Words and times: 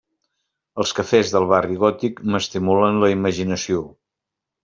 Els 0.83 0.93
cafès 0.99 1.33
del 1.33 1.45
Barri 1.51 1.77
Gòtic 1.83 2.23
m'estimulen 2.35 2.99
la 3.05 3.13
imaginació. 3.17 3.85